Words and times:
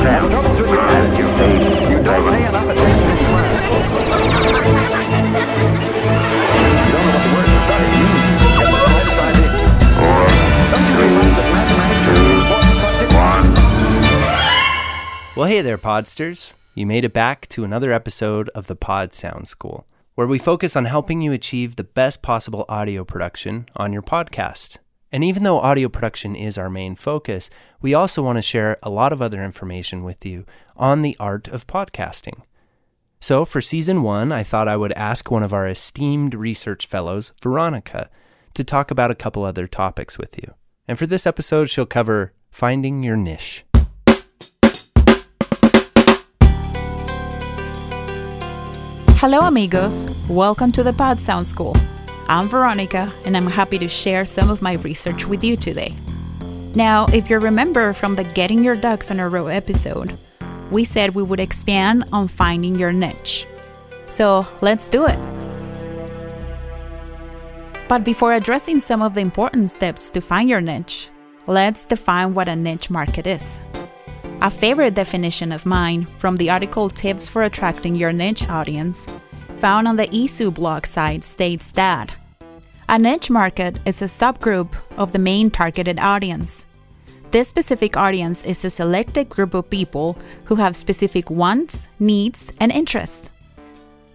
You 0.00 0.06
don't 0.06 0.16
pay 2.30 2.46
enough 2.46 2.64
attention 2.70 3.10
in 3.10 3.16
class. 3.28 3.60
You 6.86 6.92
don't 6.92 7.04
is 7.04 7.12
an 7.12 7.22
important 7.26 7.58
subject? 9.28 9.50
Well, 15.36 15.48
hey 15.48 15.60
there, 15.60 15.76
Podsters. 15.76 16.54
You 16.74 16.86
made 16.86 17.04
it 17.04 17.12
back 17.12 17.46
to 17.48 17.64
another 17.64 17.92
episode 17.92 18.48
of 18.54 18.68
the 18.68 18.76
Pod 18.76 19.12
Sound 19.12 19.48
School, 19.48 19.86
where 20.14 20.26
we 20.26 20.38
focus 20.38 20.76
on 20.76 20.86
helping 20.86 21.20
you 21.20 21.32
achieve 21.32 21.76
the 21.76 21.84
best 21.84 22.22
possible 22.22 22.64
audio 22.70 23.04
production 23.04 23.66
on 23.76 23.92
your 23.92 24.00
podcast. 24.00 24.78
And 25.12 25.24
even 25.24 25.42
though 25.42 25.58
audio 25.58 25.88
production 25.88 26.36
is 26.36 26.56
our 26.56 26.70
main 26.70 26.94
focus, 26.94 27.50
we 27.80 27.94
also 27.94 28.22
want 28.22 28.38
to 28.38 28.42
share 28.42 28.78
a 28.80 28.90
lot 28.90 29.12
of 29.12 29.20
other 29.20 29.42
information 29.42 30.04
with 30.04 30.24
you 30.24 30.46
on 30.76 31.02
the 31.02 31.16
art 31.18 31.48
of 31.48 31.66
podcasting. 31.66 32.42
So, 33.20 33.44
for 33.44 33.60
season 33.60 34.02
one, 34.02 34.30
I 34.30 34.44
thought 34.44 34.68
I 34.68 34.76
would 34.76 34.92
ask 34.92 35.28
one 35.28 35.42
of 35.42 35.52
our 35.52 35.66
esteemed 35.66 36.34
research 36.34 36.86
fellows, 36.86 37.32
Veronica, 37.42 38.08
to 38.54 38.62
talk 38.62 38.92
about 38.92 39.10
a 39.10 39.16
couple 39.16 39.44
other 39.44 39.66
topics 39.66 40.16
with 40.16 40.38
you. 40.38 40.54
And 40.86 40.96
for 40.96 41.06
this 41.06 41.26
episode, 41.26 41.68
she'll 41.68 41.86
cover 41.86 42.32
finding 42.50 43.02
your 43.02 43.16
niche. 43.16 43.64
Hello, 49.18 49.40
amigos. 49.40 50.06
Welcome 50.28 50.70
to 50.72 50.84
the 50.84 50.92
Pod 50.92 51.18
Sound 51.20 51.46
School. 51.46 51.76
I'm 52.30 52.48
Veronica, 52.48 53.12
and 53.24 53.36
I'm 53.36 53.48
happy 53.48 53.76
to 53.78 53.88
share 53.88 54.24
some 54.24 54.50
of 54.50 54.62
my 54.62 54.74
research 54.74 55.26
with 55.26 55.42
you 55.42 55.56
today. 55.56 55.96
Now, 56.76 57.06
if 57.06 57.28
you 57.28 57.40
remember 57.40 57.92
from 57.92 58.14
the 58.14 58.22
Getting 58.22 58.62
Your 58.62 58.76
Ducks 58.76 59.10
in 59.10 59.18
a 59.18 59.28
Row 59.28 59.48
episode, 59.48 60.16
we 60.70 60.84
said 60.84 61.16
we 61.16 61.24
would 61.24 61.40
expand 61.40 62.04
on 62.12 62.28
finding 62.28 62.76
your 62.76 62.92
niche. 62.92 63.48
So 64.04 64.46
let's 64.60 64.86
do 64.86 65.06
it. 65.06 65.18
But 67.88 68.04
before 68.04 68.34
addressing 68.34 68.78
some 68.78 69.02
of 69.02 69.14
the 69.14 69.20
important 69.22 69.68
steps 69.68 70.08
to 70.10 70.20
find 70.20 70.48
your 70.48 70.60
niche, 70.60 71.08
let's 71.48 71.84
define 71.84 72.32
what 72.32 72.46
a 72.46 72.54
niche 72.54 72.90
market 72.90 73.26
is. 73.26 73.60
A 74.40 74.52
favorite 74.52 74.94
definition 74.94 75.50
of 75.50 75.66
mine 75.66 76.06
from 76.20 76.36
the 76.36 76.48
article 76.48 76.90
Tips 76.90 77.26
for 77.26 77.42
Attracting 77.42 77.96
Your 77.96 78.12
Niche 78.12 78.48
Audience, 78.48 79.04
found 79.58 79.88
on 79.88 79.96
the 79.96 80.06
ESU 80.06 80.54
blog 80.54 80.86
site, 80.86 81.24
states 81.24 81.72
that 81.72 82.14
a 82.90 82.98
niche 82.98 83.30
market 83.30 83.78
is 83.86 84.02
a 84.02 84.06
subgroup 84.06 84.74
of 84.96 85.12
the 85.12 85.18
main 85.18 85.48
targeted 85.48 86.00
audience. 86.00 86.66
This 87.30 87.46
specific 87.46 87.96
audience 87.96 88.44
is 88.44 88.64
a 88.64 88.70
selected 88.70 89.28
group 89.28 89.54
of 89.54 89.70
people 89.70 90.18
who 90.46 90.56
have 90.56 90.74
specific 90.74 91.30
wants, 91.30 91.86
needs, 92.00 92.50
and 92.58 92.72
interests. 92.72 93.30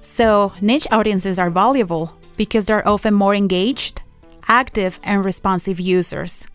So, 0.00 0.54
niche 0.62 0.86
audiences 0.90 1.38
are 1.38 1.50
valuable 1.50 2.16
because 2.38 2.64
they're 2.64 2.88
often 2.88 3.12
more 3.12 3.34
engaged, 3.34 4.00
active, 4.48 4.98
and 5.04 5.22
responsive 5.22 5.78
users. 5.78 6.46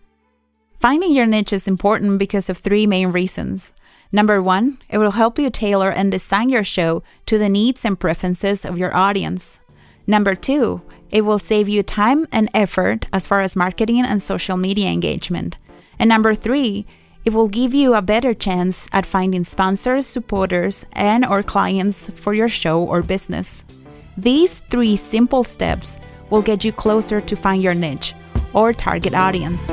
Finding 0.80 1.12
your 1.12 1.26
niche 1.26 1.52
is 1.52 1.68
important 1.68 2.18
because 2.18 2.50
of 2.50 2.58
three 2.58 2.84
main 2.84 3.12
reasons. 3.12 3.72
Number 4.10 4.42
one, 4.42 4.78
it 4.90 4.98
will 4.98 5.12
help 5.12 5.38
you 5.38 5.50
tailor 5.50 5.92
and 5.92 6.10
design 6.10 6.48
your 6.48 6.64
show 6.64 7.04
to 7.26 7.38
the 7.38 7.48
needs 7.48 7.84
and 7.84 7.98
preferences 7.98 8.64
of 8.64 8.76
your 8.76 8.94
audience. 8.96 9.60
Number 10.08 10.34
two, 10.34 10.80
it 11.10 11.22
will 11.22 11.38
save 11.38 11.68
you 11.68 11.82
time 11.82 12.26
and 12.32 12.48
effort 12.54 13.06
as 13.12 13.26
far 13.26 13.40
as 13.40 13.56
marketing 13.56 14.04
and 14.04 14.22
social 14.22 14.56
media 14.56 14.88
engagement. 14.88 15.58
And 15.98 16.08
number 16.08 16.34
three, 16.34 16.86
it 17.24 17.34
will 17.34 17.48
give 17.48 17.74
you 17.74 17.94
a 17.94 18.02
better 18.02 18.32
chance 18.32 18.88
at 18.92 19.04
finding 19.04 19.44
sponsors, 19.44 20.06
supporters, 20.06 20.86
and 20.92 21.26
or 21.26 21.42
clients 21.42 22.08
for 22.10 22.32
your 22.32 22.48
show 22.48 22.82
or 22.82 23.02
business. 23.02 23.64
These 24.16 24.60
three 24.70 24.96
simple 24.96 25.44
steps 25.44 25.98
will 26.30 26.42
get 26.42 26.64
you 26.64 26.72
closer 26.72 27.20
to 27.20 27.36
find 27.36 27.62
your 27.62 27.74
niche 27.74 28.14
or 28.52 28.72
target 28.72 29.14
audience. 29.14 29.68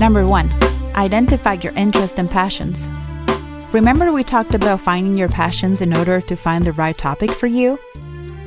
Number 0.00 0.26
one, 0.26 0.50
identify 0.96 1.54
your 1.54 1.72
interests 1.74 2.18
and 2.18 2.28
passions. 2.28 2.90
Remember, 3.74 4.12
we 4.12 4.22
talked 4.22 4.54
about 4.54 4.82
finding 4.82 5.18
your 5.18 5.28
passions 5.28 5.82
in 5.82 5.96
order 5.96 6.20
to 6.20 6.36
find 6.36 6.62
the 6.62 6.70
right 6.74 6.96
topic 6.96 7.32
for 7.32 7.48
you? 7.48 7.76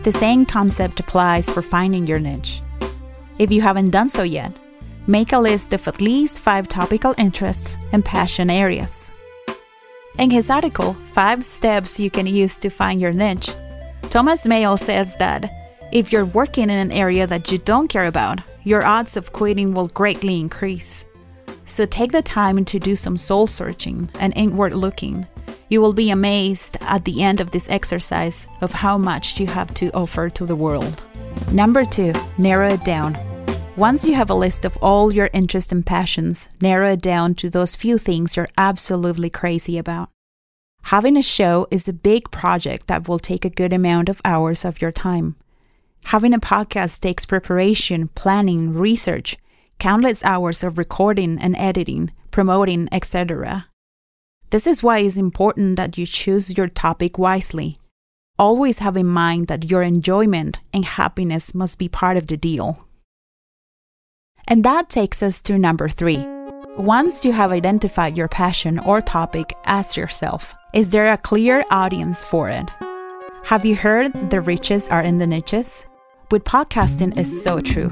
The 0.03 0.11
same 0.13 0.45
concept 0.45 1.01
applies 1.01 1.49
for 1.49 1.61
finding 1.61 2.07
your 2.07 2.17
niche. 2.17 2.61
If 3.37 3.51
you 3.51 3.59
haven't 3.59 3.89
done 3.89 4.07
so 4.07 4.23
yet, 4.23 4.53
make 5.05 5.33
a 5.33 5.39
list 5.39 5.73
of 5.73 5.85
at 5.85 5.99
least 5.99 6.39
five 6.39 6.69
topical 6.69 7.13
interests 7.17 7.75
and 7.91 8.05
passion 8.05 8.49
areas. 8.49 9.11
In 10.17 10.31
his 10.31 10.49
article, 10.49 10.95
Five 11.11 11.45
Steps 11.45 11.99
You 11.99 12.09
Can 12.09 12.25
Use 12.25 12.57
to 12.59 12.69
Find 12.69 13.01
Your 13.01 13.11
Niche, 13.11 13.51
Thomas 14.03 14.47
Mayo 14.47 14.77
says 14.77 15.17
that 15.17 15.51
if 15.91 16.13
you're 16.13 16.23
working 16.23 16.69
in 16.69 16.79
an 16.79 16.93
area 16.93 17.27
that 17.27 17.51
you 17.51 17.57
don't 17.57 17.89
care 17.89 18.07
about, 18.07 18.39
your 18.63 18.85
odds 18.85 19.17
of 19.17 19.33
quitting 19.33 19.73
will 19.73 19.89
greatly 19.89 20.39
increase. 20.39 21.03
So 21.67 21.85
take 21.85 22.11
the 22.11 22.21
time 22.23 22.65
to 22.65 22.79
do 22.79 22.95
some 22.95 23.17
soul 23.17 23.45
searching 23.45 24.09
and 24.19 24.33
inward 24.35 24.73
looking. 24.73 25.27
You 25.69 25.81
will 25.81 25.93
be 25.93 26.09
amazed 26.09 26.77
at 26.81 27.05
the 27.05 27.21
end 27.21 27.39
of 27.39 27.51
this 27.51 27.69
exercise 27.69 28.47
of 28.61 28.71
how 28.71 28.97
much 28.97 29.39
you 29.39 29.47
have 29.47 29.73
to 29.75 29.91
offer 29.91 30.29
to 30.29 30.45
the 30.45 30.55
world. 30.55 31.03
Number 31.51 31.83
two, 31.83 32.13
narrow 32.37 32.69
it 32.69 32.85
down. 32.85 33.15
Once 33.75 34.05
you 34.05 34.15
have 34.15 34.29
a 34.29 34.33
list 34.33 34.65
of 34.65 34.75
all 34.77 35.13
your 35.13 35.29
interests 35.33 35.71
and 35.71 35.85
passions, 35.85 36.49
narrow 36.61 36.93
it 36.93 37.01
down 37.01 37.35
to 37.35 37.49
those 37.49 37.75
few 37.75 37.97
things 37.97 38.35
you're 38.35 38.49
absolutely 38.57 39.29
crazy 39.29 39.77
about. 39.77 40.09
Having 40.83 41.17
a 41.17 41.21
show 41.21 41.67
is 41.69 41.87
a 41.87 41.93
big 41.93 42.31
project 42.31 42.87
that 42.87 43.07
will 43.07 43.19
take 43.19 43.43
a 43.43 43.49
good 43.49 43.73
amount 43.73 44.07
of 44.07 44.21
hours 44.23 44.63
of 44.63 44.81
your 44.81 44.91
time. 44.91 45.35
Having 46.05 46.33
a 46.33 46.39
podcast 46.39 47.01
takes 47.01 47.25
preparation, 47.25 48.07
planning, 48.15 48.73
research, 48.73 49.37
countless 49.79 50.23
hours 50.23 50.63
of 50.63 50.77
recording 50.77 51.37
and 51.39 51.55
editing, 51.57 52.11
promoting, 52.31 52.87
etc. 52.91 53.67
This 54.49 54.65
is 54.65 54.81
why 54.81 54.99
it's 54.99 55.17
important 55.17 55.75
that 55.75 55.97
you 55.97 56.05
choose 56.05 56.57
your 56.57 56.67
topic 56.67 57.17
wisely. 57.17 57.79
Always 58.39 58.79
have 58.79 58.95
in 58.95 59.07
mind 59.07 59.47
that 59.47 59.69
your 59.69 59.83
enjoyment 59.83 60.59
and 60.73 60.85
happiness 60.85 61.53
must 61.53 61.77
be 61.77 61.89
part 61.89 62.17
of 62.17 62.27
the 62.27 62.37
deal. 62.37 62.87
And 64.47 64.63
that 64.63 64.89
takes 64.89 65.21
us 65.21 65.41
to 65.43 65.57
number 65.57 65.89
three. 65.89 66.25
Once 66.77 67.25
you 67.25 67.31
have 67.31 67.51
identified 67.51 68.15
your 68.15 68.27
passion 68.27 68.79
or 68.79 69.01
topic, 69.01 69.53
ask 69.65 69.97
yourself 69.97 70.53
is 70.73 70.89
there 70.89 71.11
a 71.11 71.17
clear 71.17 71.65
audience 71.71 72.23
for 72.23 72.49
it? 72.49 72.69
Have 73.45 73.65
you 73.65 73.75
heard 73.75 74.13
the 74.29 74.41
riches 74.41 74.87
are 74.89 75.01
in 75.01 75.17
the 75.17 75.27
niches? 75.27 75.85
With 76.29 76.43
podcasting, 76.43 77.17
is 77.17 77.43
so 77.43 77.61
true. 77.61 77.91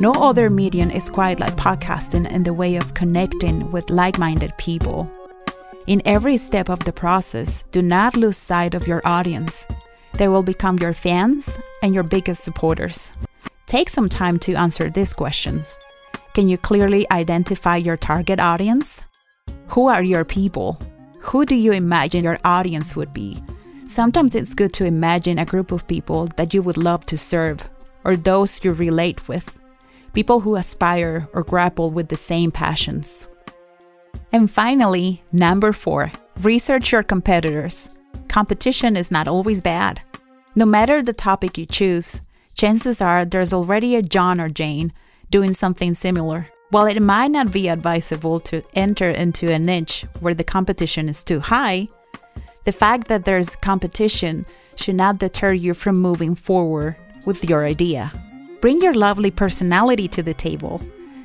No 0.00 0.12
other 0.12 0.48
medium 0.48 0.90
is 0.90 1.10
quite 1.10 1.40
like 1.40 1.56
podcasting 1.56 2.26
in 2.32 2.42
the 2.42 2.54
way 2.54 2.76
of 2.76 2.94
connecting 2.94 3.70
with 3.70 3.90
like 3.90 4.18
minded 4.18 4.56
people. 4.56 5.06
In 5.86 6.00
every 6.06 6.38
step 6.38 6.70
of 6.70 6.78
the 6.78 6.92
process, 6.92 7.64
do 7.70 7.82
not 7.82 8.16
lose 8.16 8.38
sight 8.38 8.74
of 8.74 8.86
your 8.86 9.02
audience. 9.04 9.66
They 10.14 10.26
will 10.26 10.42
become 10.42 10.78
your 10.78 10.94
fans 10.94 11.50
and 11.82 11.92
your 11.92 12.02
biggest 12.02 12.42
supporters. 12.44 13.12
Take 13.66 13.90
some 13.90 14.08
time 14.08 14.38
to 14.38 14.54
answer 14.54 14.88
these 14.88 15.12
questions. 15.12 15.78
Can 16.32 16.48
you 16.48 16.56
clearly 16.56 17.06
identify 17.10 17.76
your 17.76 17.98
target 17.98 18.40
audience? 18.40 19.02
Who 19.68 19.88
are 19.88 20.02
your 20.02 20.24
people? 20.24 20.80
Who 21.18 21.44
do 21.44 21.54
you 21.54 21.72
imagine 21.72 22.24
your 22.24 22.38
audience 22.42 22.96
would 22.96 23.12
be? 23.12 23.42
Sometimes 23.84 24.34
it's 24.34 24.54
good 24.54 24.72
to 24.72 24.86
imagine 24.86 25.38
a 25.38 25.44
group 25.44 25.72
of 25.72 25.86
people 25.86 26.28
that 26.36 26.54
you 26.54 26.62
would 26.62 26.78
love 26.78 27.04
to 27.04 27.18
serve, 27.18 27.68
or 28.02 28.16
those 28.16 28.64
you 28.64 28.72
relate 28.72 29.28
with, 29.28 29.58
people 30.12 30.40
who 30.40 30.56
aspire 30.56 31.28
or 31.32 31.42
grapple 31.42 31.90
with 31.90 32.08
the 32.08 32.16
same 32.16 32.50
passions. 32.50 33.28
And 34.32 34.50
finally, 34.50 35.22
number 35.32 35.72
four, 35.72 36.12
research 36.40 36.92
your 36.92 37.02
competitors. 37.02 37.90
Competition 38.28 38.96
is 38.96 39.10
not 39.10 39.28
always 39.28 39.60
bad. 39.60 40.00
No 40.54 40.64
matter 40.64 41.02
the 41.02 41.12
topic 41.12 41.58
you 41.58 41.66
choose, 41.66 42.20
chances 42.54 43.00
are 43.00 43.24
there's 43.24 43.52
already 43.52 43.96
a 43.96 44.02
John 44.02 44.40
or 44.40 44.48
Jane 44.48 44.92
doing 45.30 45.52
something 45.52 45.94
similar. 45.94 46.46
While 46.70 46.86
it 46.86 47.00
might 47.00 47.32
not 47.32 47.50
be 47.50 47.68
advisable 47.68 48.38
to 48.40 48.62
enter 48.74 49.10
into 49.10 49.52
a 49.52 49.58
niche 49.58 50.06
where 50.20 50.34
the 50.34 50.44
competition 50.44 51.08
is 51.08 51.24
too 51.24 51.40
high, 51.40 51.88
the 52.64 52.72
fact 52.72 53.08
that 53.08 53.24
there's 53.24 53.56
competition 53.56 54.46
should 54.76 54.94
not 54.94 55.18
deter 55.18 55.52
you 55.52 55.74
from 55.74 56.00
moving 56.00 56.34
forward 56.34 56.96
with 57.24 57.48
your 57.48 57.64
idea. 57.64 58.12
Bring 58.60 58.82
your 58.82 58.92
lovely 58.92 59.30
personality 59.30 60.06
to 60.08 60.22
the 60.22 60.34
table. 60.34 60.82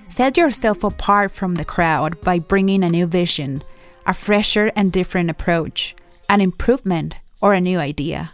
Set 0.07 0.37
yourself 0.37 0.85
apart 0.85 1.33
from 1.33 1.55
the 1.55 1.65
crowd 1.65 2.21
by 2.21 2.39
bringing 2.39 2.81
a 2.81 2.89
new 2.89 3.05
vision, 3.05 3.61
a 4.05 4.13
fresher 4.13 4.71
and 4.73 4.89
different 4.89 5.29
approach, 5.29 5.95
an 6.29 6.39
improvement, 6.39 7.17
or 7.41 7.53
a 7.53 7.59
new 7.59 7.77
idea. 7.77 8.31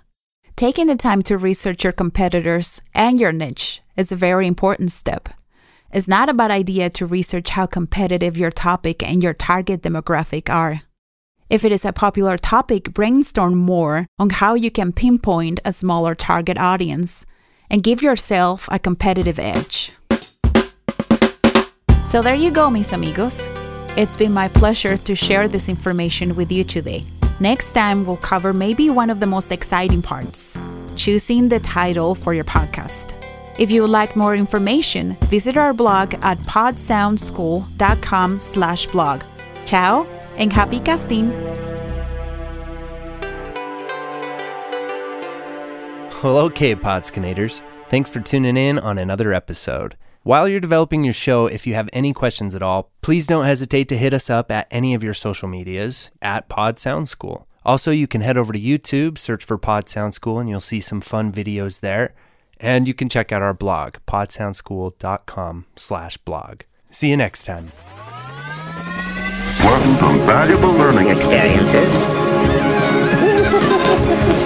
Taking 0.56 0.86
the 0.86 0.96
time 0.96 1.24
to 1.24 1.40
research 1.40 1.84
your 1.84 1.94
competitors 1.94 2.80
and 2.94 3.20
your 3.20 3.32
niche 3.32 3.82
is 3.98 4.12
a 4.12 4.16
very 4.16 4.46
important 4.46 4.92
step. 4.92 5.30
It's 5.92 6.08
not 6.08 6.30
a 6.30 6.34
bad 6.34 6.52
idea 6.52 6.92
to 6.92 7.08
research 7.08 7.50
how 7.50 7.66
competitive 7.66 8.38
your 8.38 8.52
topic 8.52 9.02
and 9.02 9.24
your 9.24 9.34
target 9.34 9.82
demographic 9.82 10.48
are. 10.48 10.84
If 11.50 11.66
it 11.66 11.72
is 11.72 11.84
a 11.84 11.92
popular 11.92 12.38
topic, 12.38 12.94
brainstorm 12.94 13.56
more 13.56 14.06
on 14.20 14.30
how 14.30 14.54
you 14.54 14.70
can 14.70 14.94
pinpoint 14.94 15.60
a 15.66 15.74
smaller 15.74 16.14
target 16.14 16.60
audience 16.60 17.26
and 17.72 17.82
give 17.82 18.04
yourself 18.04 18.70
a 18.72 18.78
competitive 18.78 19.40
edge. 19.40 19.94
So, 22.06 22.22
there 22.22 22.36
you 22.36 22.52
go, 22.52 22.70
mis 22.70 22.92
amigos. 22.92 23.48
It's 23.98 24.16
been 24.16 24.34
my 24.34 24.50
pleasure 24.50 24.98
to 24.98 25.16
share 25.16 25.48
this 25.48 25.68
information 25.68 26.36
with 26.36 26.52
you 26.52 26.64
today. 26.64 27.04
Next 27.40 27.72
time, 27.72 28.06
we'll 28.06 28.18
cover 28.18 28.54
maybe 28.54 28.92
one 28.92 29.10
of 29.10 29.20
the 29.20 29.26
most 29.26 29.52
exciting 29.52 30.04
parts 30.04 30.60
choosing 30.96 31.50
the 31.50 31.60
title 31.60 32.14
for 32.14 32.34
your 32.34 32.44
podcast. 32.44 33.14
If 33.58 33.72
you 33.72 33.82
would 33.82 33.92
like 33.92 34.16
more 34.16 34.36
information, 34.36 35.18
visit 35.26 35.58
our 35.58 35.74
blog 35.74 36.14
at 36.22 36.38
podsoundschool.com 36.40 38.40
slash 38.40 38.88
blog. 38.88 39.24
Ciao 39.66 40.06
and 40.38 40.54
happy 40.54 40.80
casting! 40.80 41.61
Well, 46.24 46.38
okay, 46.38 46.76
Podskinators. 46.76 47.64
Thanks 47.90 48.10
for 48.10 48.20
tuning 48.20 48.56
in 48.56 48.78
on 48.78 49.00
another 49.00 49.34
episode. 49.34 49.98
While 50.24 50.48
you're 50.48 50.60
developing 50.60 51.04
your 51.04 51.14
show, 51.14 51.48
if 51.48 51.66
you 51.66 51.74
have 51.74 51.90
any 51.94 52.14
questions 52.14 52.54
at 52.54 52.62
all, 52.62 52.92
please 53.02 53.26
don't 53.26 53.46
hesitate 53.46 53.90
to 53.90 53.98
hit 53.98 54.14
us 54.14 54.30
up 54.30 54.52
at 54.52 54.68
any 54.70 54.94
of 54.94 55.04
your 55.04 55.16
social 55.16 55.48
medias 55.48 56.12
at 56.22 56.48
Pod 56.48 56.78
Sound 56.78 57.10
School. 57.10 57.48
Also, 57.66 57.90
you 57.90 58.06
can 58.06 58.22
head 58.22 58.38
over 58.38 58.54
to 58.54 58.60
YouTube, 58.60 59.18
search 59.18 59.44
for 59.44 59.58
Pod 59.58 59.90
Sound 59.90 60.14
School, 60.14 60.38
and 60.38 60.48
you'll 60.48 60.62
see 60.62 60.80
some 60.80 61.02
fun 61.02 61.32
videos 61.32 61.80
there. 61.80 62.14
And 62.60 62.88
you 62.88 62.94
can 62.94 63.10
check 63.10 63.32
out 63.32 63.42
our 63.42 63.56
blog, 63.56 63.96
podsoundschool.com 64.08 65.66
slash 65.76 66.18
blog. 66.18 66.62
See 66.92 67.10
you 67.10 67.18
next 67.18 67.46
time. 67.46 67.72
Pleasant 69.60 70.02
and 70.04 70.22
valuable 70.22 70.72
learning 70.74 71.10
experiences. 71.10 71.92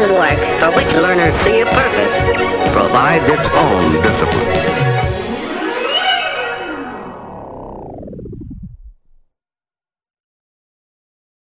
Work 0.00 0.38
for 0.58 0.74
which 0.74 0.94
learners 0.94 1.34
see 1.44 1.60
a 1.60 1.66
purpose 1.66 2.72
provides 2.72 3.24
its 3.30 3.44
own 3.54 4.02
discipline. 4.02 4.99